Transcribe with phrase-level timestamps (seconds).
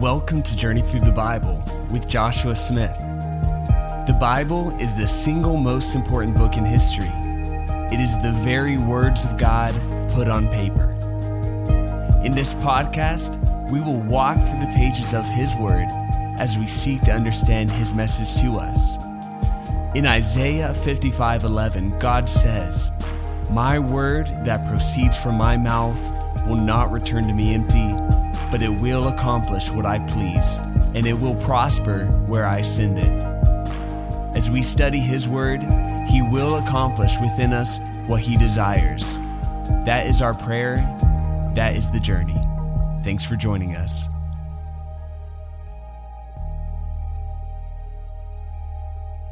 [0.00, 2.96] Welcome to Journey Through the Bible with Joshua Smith.
[4.06, 7.10] The Bible is the single most important book in history.
[7.92, 9.74] It is the very words of God
[10.12, 10.88] put on paper.
[12.24, 13.36] In this podcast,
[13.70, 15.86] we will walk through the pages of His Word
[16.38, 18.96] as we seek to understand His message to us.
[19.94, 22.90] In Isaiah 55:11, God says,
[23.50, 26.00] "My word that proceeds from my mouth
[26.46, 27.94] will not return to me empty,
[28.50, 30.58] but it will accomplish what I please,
[30.94, 33.12] and it will prosper where I send it."
[34.36, 35.62] As we study his word,
[36.08, 39.18] he will accomplish within us what he desires.
[39.84, 40.76] That is our prayer.
[41.54, 42.40] That is the journey.
[43.02, 44.08] Thanks for joining us.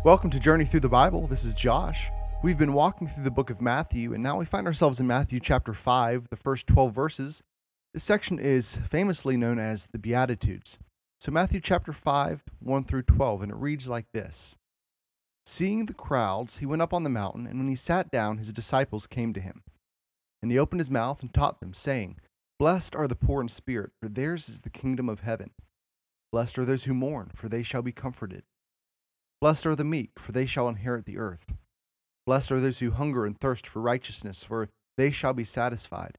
[0.05, 1.27] Welcome to Journey Through the Bible.
[1.27, 2.11] This is Josh.
[2.43, 5.41] We've been walking through the book of Matthew, and now we find ourselves in Matthew
[5.41, 7.43] chapter 5, the first 12 verses.
[7.95, 10.79] This section is famously known as the Beatitudes.
[11.21, 14.57] So, Matthew chapter 5, 1 through 12, and it reads like this
[15.47, 18.53] Seeing the crowds, he went up on the mountain, and when he sat down, his
[18.53, 19.63] disciples came to him.
[20.43, 22.19] And he opened his mouth and taught them, saying,
[22.59, 25.51] Blessed are the poor in spirit, for theirs is the kingdom of heaven.
[26.31, 28.43] Blessed are those who mourn, for they shall be comforted.
[29.41, 31.55] Blessed are the meek, for they shall inherit the earth.
[32.27, 36.19] Blessed are those who hunger and thirst for righteousness, for they shall be satisfied.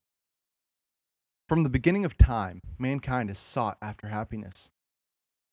[1.51, 4.71] From the beginning of time, mankind has sought after happiness.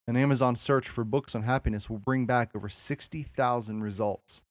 [0.06, 4.44] An Amazon search for books on happiness will bring back over 60,000 results.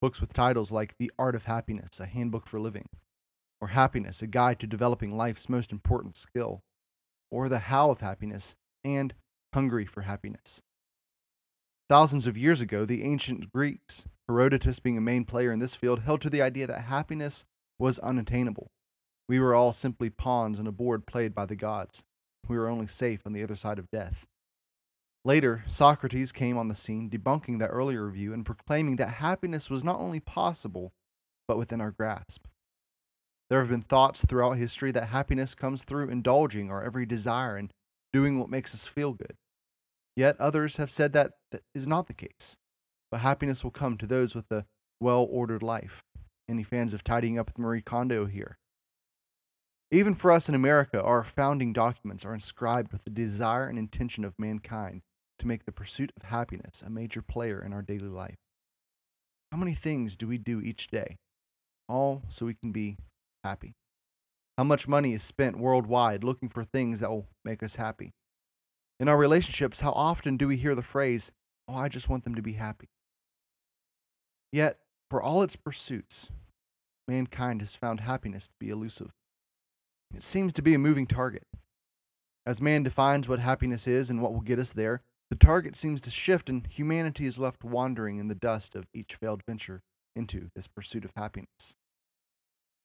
[0.00, 2.88] Books with titles like The Art of Happiness, A Handbook for Living,
[3.60, 6.64] or Happiness, A Guide to Developing Life's Most Important Skill,
[7.30, 9.14] or The How of Happiness, and
[9.54, 10.60] Hungry for Happiness.
[11.88, 16.00] Thousands of years ago, the ancient Greeks, Herodotus being a main player in this field,
[16.00, 17.44] held to the idea that happiness
[17.78, 18.72] was unattainable.
[19.28, 22.02] We were all simply pawns on a board played by the gods.
[22.48, 24.26] We were only safe on the other side of death.
[25.24, 29.82] Later, Socrates came on the scene, debunking that earlier view and proclaiming that happiness was
[29.82, 30.92] not only possible,
[31.48, 32.44] but within our grasp.
[33.48, 37.72] There have been thoughts throughout history that happiness comes through indulging our every desire and
[38.12, 39.36] doing what makes us feel good.
[40.16, 42.56] Yet others have said that that is not the case,
[43.10, 44.66] but happiness will come to those with a
[45.00, 46.02] well ordered life.
[46.48, 48.58] Any fans of tidying up with Marie Kondo here?
[49.94, 54.24] Even for us in America, our founding documents are inscribed with the desire and intention
[54.24, 55.02] of mankind
[55.38, 58.34] to make the pursuit of happiness a major player in our daily life.
[59.52, 61.18] How many things do we do each day,
[61.88, 62.96] all so we can be
[63.44, 63.74] happy?
[64.58, 68.10] How much money is spent worldwide looking for things that will make us happy?
[68.98, 71.30] In our relationships, how often do we hear the phrase,
[71.68, 72.88] Oh, I just want them to be happy?
[74.52, 74.78] Yet,
[75.08, 76.30] for all its pursuits,
[77.06, 79.12] mankind has found happiness to be elusive.
[80.12, 81.44] It seems to be a moving target.
[82.44, 86.00] As man defines what happiness is and what will get us there, the target seems
[86.02, 89.80] to shift and humanity is left wandering in the dust of each failed venture
[90.14, 91.76] into this pursuit of happiness.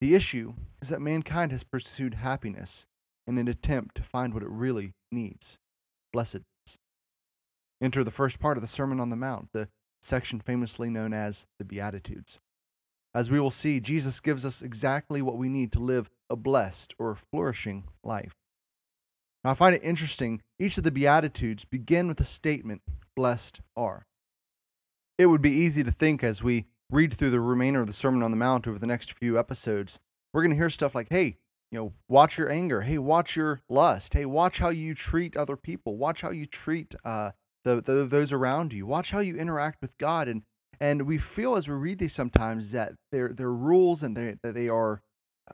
[0.00, 2.86] The issue is that mankind has pursued happiness
[3.26, 5.58] in an attempt to find what it really needs
[6.12, 6.46] blessedness.
[7.82, 9.68] Enter the first part of the Sermon on the Mount, the
[10.02, 12.40] section famously known as the Beatitudes.
[13.14, 16.94] As we will see, Jesus gives us exactly what we need to live a blessed
[16.98, 18.36] or flourishing life.
[19.42, 22.82] Now, I find it interesting, each of the Beatitudes begin with the statement,
[23.16, 24.06] Blessed are.
[25.18, 28.22] It would be easy to think as we read through the remainder of the Sermon
[28.22, 30.00] on the Mount over the next few episodes,
[30.32, 31.38] we're going to hear stuff like, hey,
[31.70, 32.82] you know, watch your anger.
[32.82, 34.14] Hey, watch your lust.
[34.14, 35.96] Hey, watch how you treat other people.
[35.96, 37.30] Watch how you treat uh,
[37.64, 38.86] the, the those around you.
[38.86, 40.28] Watch how you interact with God.
[40.28, 40.42] And
[40.80, 44.54] and we feel as we read these sometimes that they're they're rules and they that
[44.54, 45.02] they are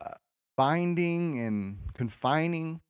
[0.00, 0.14] uh,
[0.56, 2.80] binding and confining.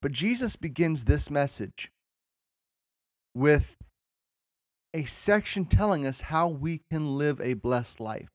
[0.00, 1.90] But Jesus begins this message
[3.34, 3.76] with
[4.94, 8.28] a section telling us how we can live a blessed life,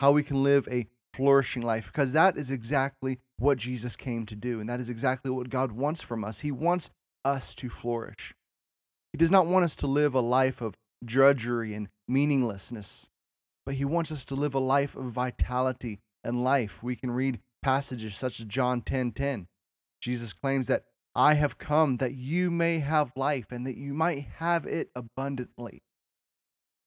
[0.00, 4.34] how we can live a flourishing life, because that is exactly what Jesus came to
[4.34, 4.60] do.
[4.60, 6.40] And that is exactly what God wants from us.
[6.40, 6.90] He wants
[7.24, 8.34] us to flourish.
[9.12, 10.74] He does not want us to live a life of
[11.04, 13.10] drudgery and meaninglessness,
[13.66, 16.82] but He wants us to live a life of vitality and life.
[16.82, 19.48] We can read passages such as John 10 10.
[20.00, 20.84] Jesus claims that
[21.14, 25.82] I have come that you may have life and that you might have it abundantly.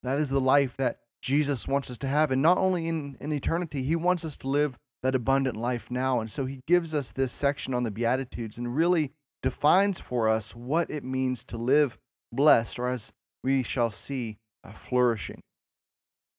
[0.03, 2.31] That is the life that Jesus wants us to have.
[2.31, 6.19] And not only in, in eternity, he wants us to live that abundant life now.
[6.19, 9.11] And so he gives us this section on the Beatitudes and really
[9.43, 11.97] defines for us what it means to live
[12.31, 13.11] blessed, or as
[13.43, 15.41] we shall see, Uh, flourishing.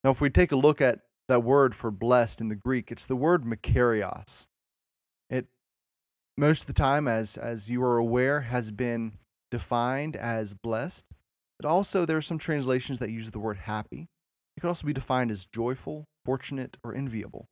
[0.05, 3.07] Now, if we take a look at that word for blessed in the Greek, it's
[3.07, 4.47] the word makarios.
[5.29, 5.47] It
[6.37, 9.19] most of the time, as as you are aware, has been
[9.51, 11.05] defined as blessed.
[11.59, 14.09] But also there are some translations that use the word happy.
[14.57, 17.47] It could also be defined as joyful, fortunate, or enviable.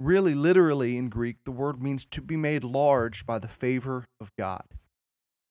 [0.00, 4.30] Really, literally in Greek, the word means to be made large by the favor of
[4.38, 4.64] God.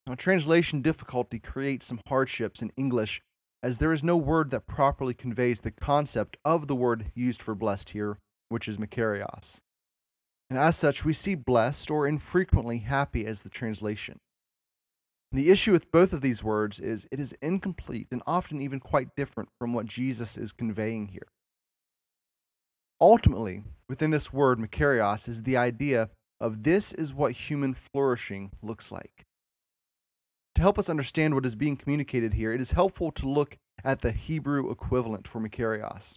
[0.06, 3.22] Now, translation difficulty creates some hardships in English
[3.64, 7.54] as there is no word that properly conveys the concept of the word used for
[7.54, 8.18] blessed here,
[8.50, 9.60] which is makarios.
[10.50, 14.18] And as such, we see blessed or infrequently happy as the translation.
[15.32, 19.16] The issue with both of these words is it is incomplete and often even quite
[19.16, 21.28] different from what Jesus is conveying here.
[23.00, 28.92] Ultimately, within this word, makarios, is the idea of this is what human flourishing looks
[28.92, 29.24] like.
[30.54, 34.02] To help us understand what is being communicated here, it is helpful to look at
[34.02, 36.16] the Hebrew equivalent for makarios.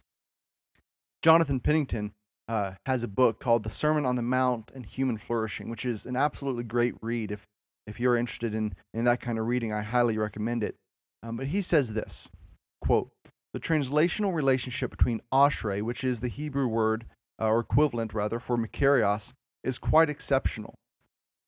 [1.23, 2.13] Jonathan Pennington
[2.47, 6.05] uh, has a book called The Sermon on the Mount and Human Flourishing, which is
[6.05, 7.31] an absolutely great read.
[7.31, 7.47] If,
[7.87, 10.75] if you're interested in, in that kind of reading, I highly recommend it.
[11.23, 12.29] Um, but he says this
[12.79, 13.09] quote,
[13.53, 17.05] The translational relationship between ashrei, which is the Hebrew word,
[17.41, 19.33] uh, or equivalent rather, for makarios,
[19.63, 20.75] is quite exceptional.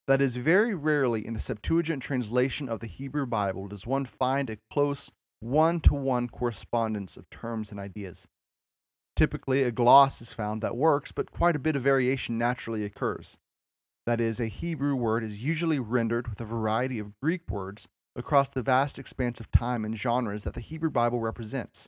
[0.09, 4.49] That is, very rarely in the Septuagint translation of the Hebrew Bible does one find
[4.49, 8.27] a close one to one correspondence of terms and ideas.
[9.15, 13.37] Typically, a gloss is found that works, but quite a bit of variation naturally occurs.
[14.07, 18.49] That is, a Hebrew word is usually rendered with a variety of Greek words across
[18.49, 21.87] the vast expanse of time and genres that the Hebrew Bible represents.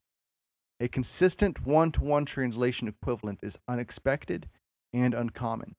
[0.79, 4.47] A consistent one to one translation equivalent is unexpected
[4.93, 5.75] and uncommon.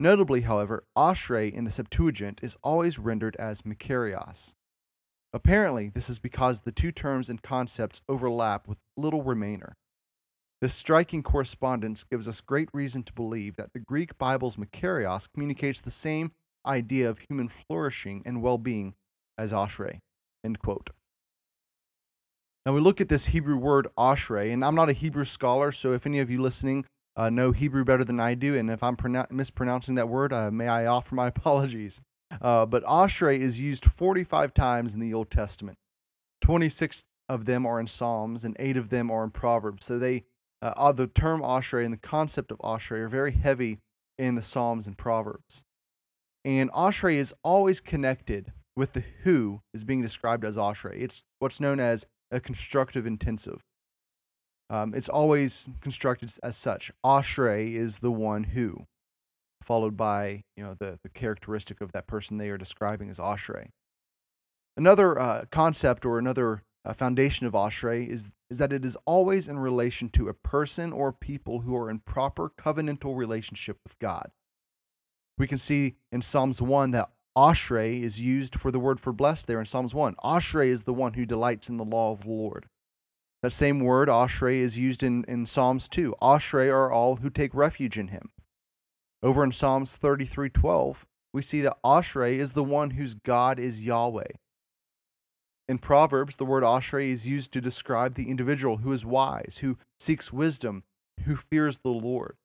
[0.00, 4.54] Notably, however, ashrei in the Septuagint is always rendered as makarios.
[5.32, 9.74] Apparently, this is because the two terms and concepts overlap with little remainder.
[10.60, 15.80] This striking correspondence gives us great reason to believe that the Greek Bible's Makarios communicates
[15.80, 16.32] the same
[16.66, 18.94] idea of human flourishing and well being
[19.36, 19.52] as
[20.60, 20.90] quote.
[22.64, 25.92] Now we look at this Hebrew word Ashrei, and I'm not a Hebrew scholar, so
[25.92, 28.96] if any of you listening uh, know Hebrew better than I do, and if I'm
[28.96, 32.00] pronou- mispronouncing that word, uh, may I offer my apologies.
[32.40, 35.78] Uh, but Ashrei is used 45 times in the Old Testament.
[36.40, 39.86] 26 of them are in Psalms, and 8 of them are in Proverbs.
[39.86, 40.24] So they
[40.64, 43.80] uh, uh, the term Ashrei and the concept of Ashrei are very heavy
[44.16, 45.62] in the Psalms and Proverbs.
[46.42, 51.02] And Ashrei is always connected with the who is being described as Ashrei.
[51.02, 53.62] It's what's known as a constructive intensive.
[54.70, 56.90] Um, it's always constructed as such.
[57.04, 58.86] Ashrei is the one who,
[59.62, 63.68] followed by you know the, the characteristic of that person they are describing as Ashrei.
[64.76, 69.48] Another uh, concept or another uh, foundation of Ashrei is, is that it is always
[69.48, 74.30] in relation to a person or people who are in proper covenantal relationship with God.
[75.38, 79.46] We can see in Psalms 1 that Ashrei is used for the word for blessed
[79.46, 80.16] there in Psalms 1.
[80.24, 82.66] Ashrei is the one who delights in the law of the Lord.
[83.44, 86.14] That same word, Ashrei, is used in, in Psalms 2.
[86.22, 88.30] Ashrei are all who take refuge in him.
[89.22, 94.30] Over in Psalms 33:12, we see that Ashrei is the one whose God is Yahweh.
[95.68, 99.76] In Proverbs, the word ashrei is used to describe the individual who is wise, who
[100.00, 100.84] seeks wisdom,
[101.24, 102.36] who fears the Lord.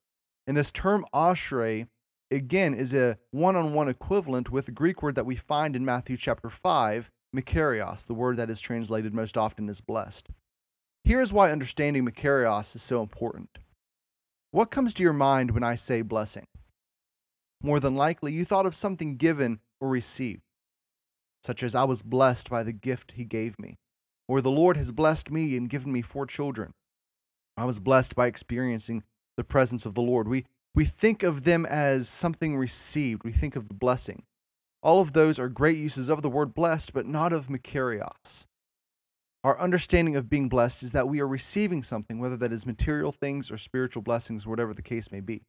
[0.46, 1.88] And this term ashrei,
[2.30, 5.86] again, is a one on one equivalent with the Greek word that we find in
[5.86, 10.28] Matthew chapter 5, makarios, the word that is translated most often as blessed.
[11.10, 13.58] Here is why understanding makarios is so important.
[14.52, 16.46] What comes to your mind when I say blessing?
[17.64, 20.44] More than likely, you thought of something given or received
[21.44, 23.80] such as I was blessed by the gift he gave me,
[24.28, 26.74] or the Lord has blessed me and given me four children.
[27.58, 29.02] I was blessed by experiencing
[29.36, 30.28] the presence of the Lord.
[30.28, 34.26] We, we think of them as something received, we think of the blessing.
[34.84, 38.46] All of those are great uses of the word blessed, but not of makarios.
[39.44, 43.14] Our understanding of being blessed is that we are receiving something, whether that is material
[43.14, 45.44] things or spiritual blessings, whatever the case may be.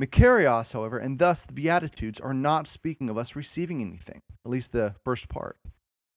[0.00, 4.70] Makarios, however, and thus the Beatitudes are not speaking of us receiving anything, at least
[4.70, 5.58] the first part.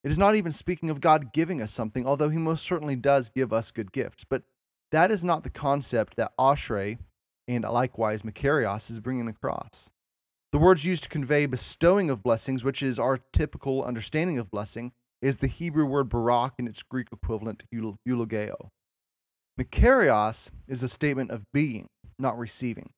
[0.04, 3.32] It is not even speaking of God giving us something, although He most certainly does
[3.32, 4.24] give us good gifts.
[4.24, 4.44] But
[4.92, 7.00] that is not the concept that Ashrei
[7.48, 9.90] and likewise Makarios is bringing across.
[10.52, 14.92] The words used to convey bestowing of blessings, which is our typical understanding of blessing,
[15.22, 18.70] is the Hebrew word barak and its Greek equivalent eulogeo.
[19.60, 21.88] Makarios is a statement of being,
[22.18, 22.92] not receiving.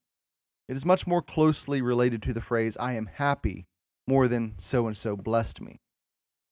[0.69, 3.65] It is much more closely related to the phrase, I am happy,
[4.07, 5.79] more than so and so blessed me.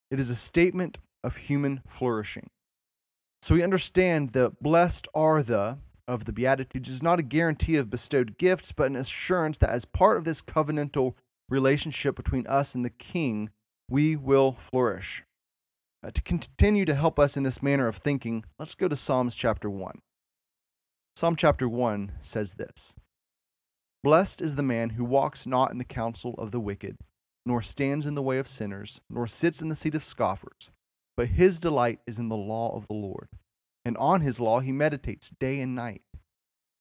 [0.09, 2.49] It is a statement of human flourishing.
[3.41, 7.89] So we understand the blessed are the of the Beatitudes is not a guarantee of
[7.89, 11.13] bestowed gifts, but an assurance that as part of this covenantal
[11.47, 13.49] relationship between us and the King,
[13.89, 15.23] we will flourish.
[16.03, 19.35] Uh, to continue to help us in this manner of thinking, let's go to Psalms
[19.35, 19.99] chapter 1.
[21.15, 22.95] Psalm chapter 1 says this
[24.03, 26.97] Blessed is the man who walks not in the counsel of the wicked,
[27.45, 30.71] nor stands in the way of sinners, nor sits in the seat of scoffers,
[31.15, 33.29] but his delight is in the law of the Lord,
[33.85, 36.01] and on his law he meditates day and night.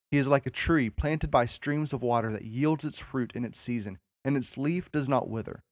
[0.09, 3.45] He is like a tree planted by streams of water that yields its fruit in
[3.45, 5.63] its season, and its leaf does not wither.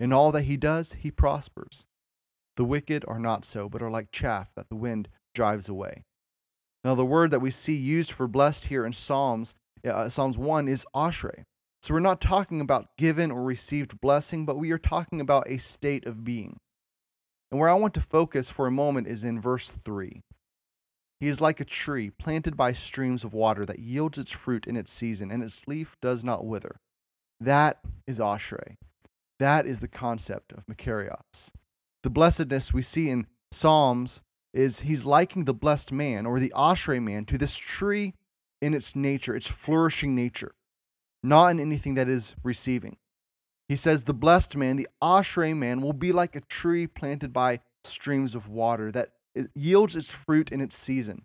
[0.00, 1.84] In all that he does, he prospers.
[2.56, 6.04] The wicked are not so, but are like chaff that the wind drives away.
[6.84, 9.54] Now, the word that we see used for blessed here in Psalms,
[9.88, 11.44] uh, Psalms 1 is ashrei.
[11.80, 15.58] So we're not talking about given or received blessing, but we are talking about a
[15.58, 16.58] state of being.
[17.50, 20.22] And where I want to focus for a moment is in verse 3.
[21.20, 24.76] He is like a tree planted by streams of water that yields its fruit in
[24.76, 26.80] its season, and its leaf does not wither.
[27.40, 28.76] That is ashrei.
[29.38, 31.50] That is the concept of Makarios.
[32.02, 37.02] The blessedness we see in Psalms is he's liking the blessed man or the Ashrei
[37.02, 38.14] man to this tree
[38.60, 40.54] in its nature, its flourishing nature,
[41.22, 42.96] not in anything that is receiving.
[43.68, 47.60] He says the blessed man, the Ashrei man, will be like a tree planted by
[47.84, 49.12] streams of water that
[49.54, 51.24] yields its fruit in its season.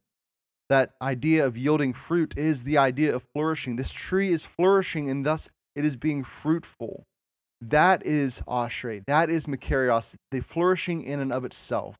[0.69, 3.75] That idea of yielding fruit is the idea of flourishing.
[3.75, 7.05] This tree is flourishing and thus it is being fruitful.
[7.59, 9.03] That is Ashrei.
[9.05, 11.95] That is Makarios, the flourishing in and of itself.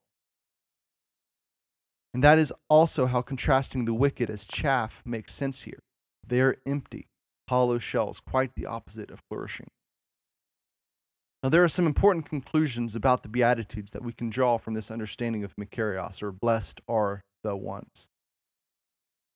[2.14, 5.80] And that is also how contrasting the wicked as chaff makes sense here.
[6.26, 7.06] They are empty,
[7.48, 9.68] hollow shells, quite the opposite of flourishing.
[11.42, 14.90] Now, there are some important conclusions about the Beatitudes that we can draw from this
[14.90, 18.08] understanding of Makarios, or blessed are the ones.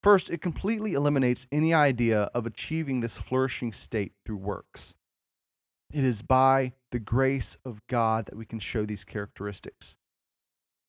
[0.02, 4.94] First, it completely eliminates any idea of achieving this flourishing state through works.
[5.92, 9.96] It is by the grace of God that we can show these characteristics.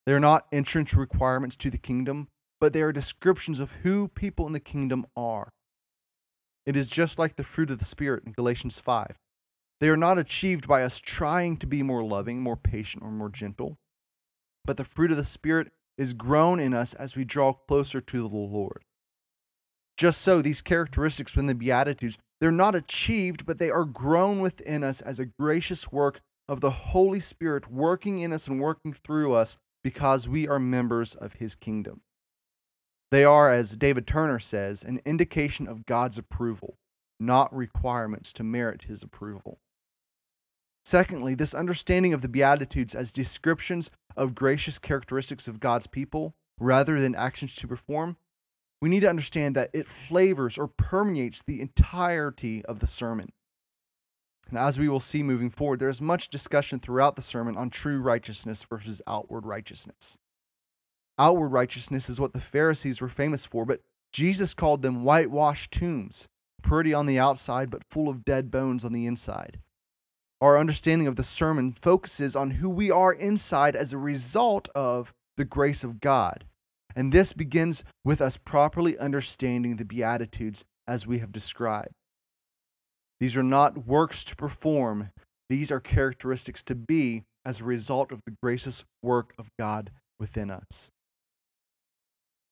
[0.05, 2.29] They are not entrance requirements to the kingdom,
[2.61, 5.51] but they are descriptions of who people in the kingdom are.
[6.65, 9.17] It is just like the fruit of the Spirit in Galatians 5.
[9.81, 13.29] They are not achieved by us trying to be more loving, more patient, or more
[13.29, 13.77] gentle,
[14.63, 18.21] but the fruit of the Spirit is grown in us as we draw closer to
[18.21, 18.83] the Lord.
[19.97, 24.83] Just so, these characteristics within the Beatitudes, they're not achieved, but they are grown within
[24.83, 26.19] us as a gracious work
[26.49, 31.15] of the Holy Spirit working in us and working through us because we are members
[31.15, 32.01] of his kingdom.
[33.11, 36.75] They are, as David Turner says, an indication of God's approval,
[37.17, 39.61] not requirements to merit his approval.
[40.83, 46.99] Secondly, this understanding of the Beatitudes as descriptions of gracious characteristics of God's people rather
[46.99, 48.17] than actions to perform,
[48.83, 53.29] we need to understand that it flavors or permeates the entirety of the sermon.
[54.49, 57.69] And as we will see moving forward, there is much discussion throughout the sermon on
[57.69, 60.17] true righteousness versus outward righteousness.
[61.17, 63.79] Outward righteousness is what the Pharisees were famous for, but
[64.11, 66.27] Jesus called them whitewashed tombs,
[66.61, 69.61] pretty on the outside, but full of dead bones on the inside.
[70.41, 75.13] Our understanding of the sermon focuses on who we are inside as a result of
[75.37, 76.43] the grace of God.
[76.95, 81.93] And this begins with us properly understanding the Beatitudes as we have described.
[83.19, 85.11] These are not works to perform,
[85.49, 90.49] these are characteristics to be as a result of the gracious work of God within
[90.49, 90.89] us.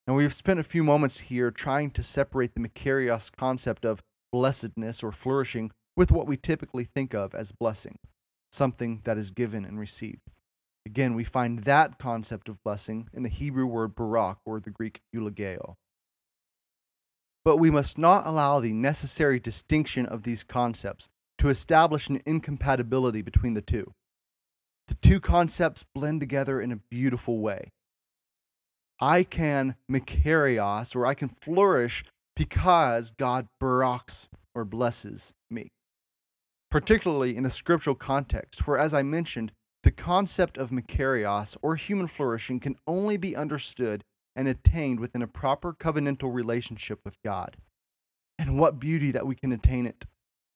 [0.07, 5.03] And we've spent a few moments here trying to separate the Makarios concept of blessedness
[5.03, 7.97] or flourishing with what we typically think of as blessing,
[8.51, 10.21] something that is given and received.
[10.85, 15.01] Again, we find that concept of blessing in the Hebrew word barak or the Greek
[15.13, 15.75] eulogeo.
[17.43, 21.07] But we must not allow the necessary distinction of these concepts
[21.37, 23.93] to establish an incompatibility between the two.
[24.87, 27.71] The two concepts blend together in a beautiful way.
[28.99, 32.03] I can makarios, or I can flourish
[32.35, 35.71] because God baraks or blesses me.
[36.69, 39.51] Particularly in the scriptural context, for as I mentioned,
[39.83, 44.03] the concept of makarios or human flourishing can only be understood
[44.35, 47.57] and attained within a proper covenantal relationship with God.
[48.37, 50.05] And what beauty that we can attain it.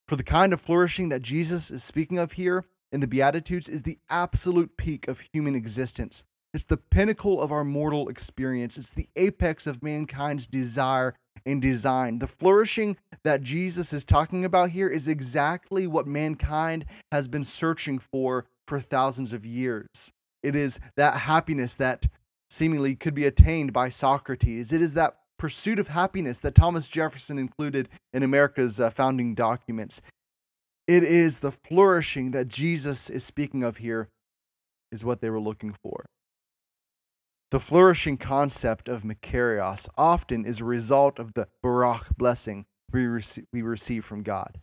[0.08, 3.84] For the kind of flourishing that Jesus is speaking of here in the Beatitudes is
[3.84, 6.24] the absolute peak of human existence.
[6.53, 8.77] It's the pinnacle of our mortal experience.
[8.77, 11.15] It's the apex of mankind's desire
[11.46, 12.20] and design.
[12.20, 18.00] The flourishing that Jesus is talking about here is exactly what mankind has been searching
[18.00, 19.88] for for thousands of years.
[20.43, 22.07] It is that happiness that
[22.50, 24.72] seemingly could be attained by Socrates.
[24.72, 30.01] It is that pursuit of happiness that Thomas Jefferson included in America's uh, founding documents.
[30.88, 34.10] It is the flourishing that Jesus is speaking of here,
[34.91, 36.05] is what they were looking for.
[37.51, 43.45] The flourishing concept of Makarios often is a result of the Baruch blessing we, rec-
[43.51, 44.60] we receive from God.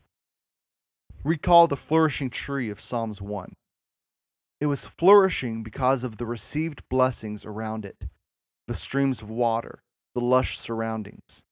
[1.25, 3.55] Recall the flourishing tree of Psalms 1.
[4.63, 8.05] It was flourishing because of the received blessings around it,
[8.69, 9.83] the streams of water,
[10.15, 11.43] the lush surroundings.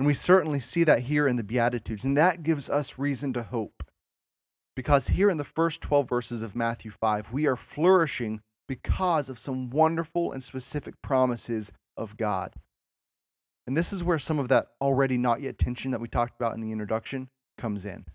[0.00, 3.44] And we certainly see that here in the Beatitudes, and that gives us reason to
[3.44, 3.84] hope.
[4.74, 9.38] Because here in the first 12 verses of Matthew 5, we are flourishing because of
[9.38, 12.54] some wonderful and specific promises of God.
[13.64, 16.56] And this is where some of that already not yet tension that we talked about
[16.56, 18.06] in the introduction comes in.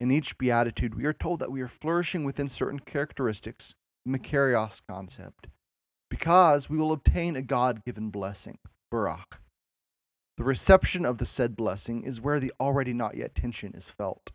[0.00, 3.74] In each beatitude, we are told that we are flourishing within certain characteristics,
[4.06, 5.48] the Makarios concept,
[6.08, 8.58] because we will obtain a God given blessing,
[8.90, 9.40] Barak.
[10.38, 14.30] The reception of the said blessing is where the already not yet tension is felt.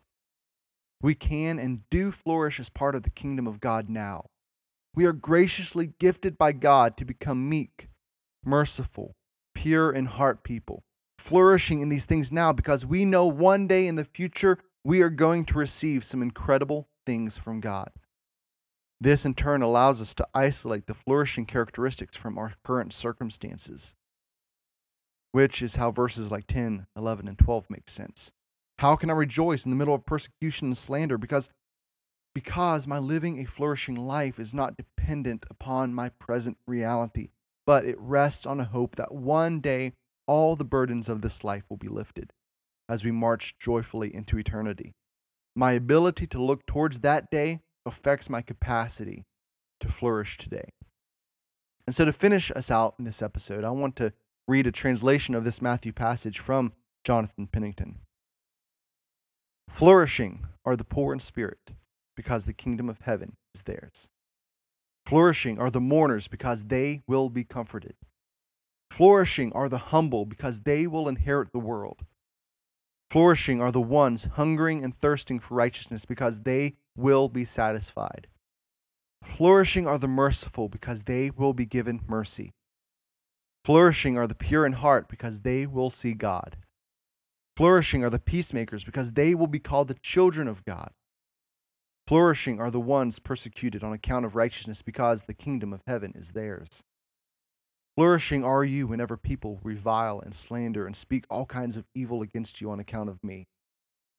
[1.01, 4.27] We can and do flourish as part of the kingdom of God now.
[4.93, 7.89] We are graciously gifted by God to become meek,
[8.45, 9.13] merciful,
[9.55, 10.83] pure in heart people,
[11.17, 15.09] flourishing in these things now because we know one day in the future we are
[15.09, 17.89] going to receive some incredible things from God.
[19.01, 23.95] This in turn allows us to isolate the flourishing characteristics from our current circumstances,
[25.31, 28.31] which is how verses like 10, 11, and 12 make sense.
[28.77, 31.17] How can I rejoice in the middle of persecution and slander?
[31.17, 31.49] Because
[32.35, 37.29] because my living a flourishing life is not dependent upon my present reality,
[37.65, 39.93] but it rests on a hope that one day
[40.27, 42.33] all the burdens of this life will be lifted
[42.87, 44.93] as we march joyfully into eternity.
[45.55, 49.25] My ability to look towards that day affects my capacity
[49.79, 50.69] to flourish today.
[51.87, 54.13] And so, to finish us out in this episode, I want to
[54.47, 57.99] read a translation of this Matthew passage from Jonathan Pennington.
[59.69, 61.71] Flourishing are the poor in spirit,
[62.15, 64.09] because the kingdom of heaven is theirs.
[65.05, 67.95] Flourishing are the mourners, because they will be comforted.
[68.89, 72.05] Flourishing are the humble, because they will inherit the world.
[73.15, 78.27] Flourishing are the ones hungering and thirsting for righteousness because they will be satisfied.
[79.23, 82.51] Flourishing are the merciful because they will be given mercy.
[83.63, 86.57] Flourishing are the pure in heart because they will see God.
[87.55, 90.91] Flourishing are the peacemakers because they will be called the children of God.
[92.07, 96.31] Flourishing are the ones persecuted on account of righteousness because the kingdom of heaven is
[96.31, 96.83] theirs.
[97.95, 102.59] Flourishing are you whenever people revile and slander and speak all kinds of evil against
[102.59, 103.47] you on account of me.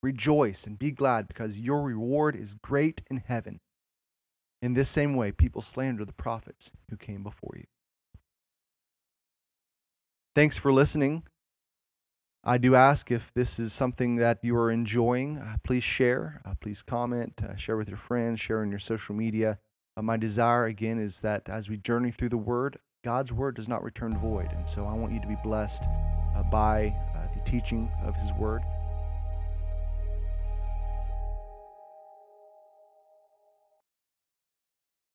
[0.01, 3.59] Rejoice and be glad because your reward is great in heaven.
[4.63, 7.65] In this same way, people slander the prophets who came before you.
[10.33, 11.23] Thanks for listening.
[12.43, 16.53] I do ask if this is something that you are enjoying, uh, please share, uh,
[16.59, 19.59] please comment, uh, share with your friends, share on your social media.
[19.95, 23.67] Uh, my desire, again, is that as we journey through the Word, God's word does
[23.67, 24.51] not return void.
[24.51, 25.83] And so I want you to be blessed
[26.35, 28.61] uh, by uh, the teaching of his word.